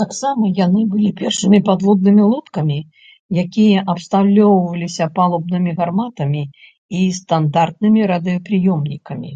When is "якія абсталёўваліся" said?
3.44-5.04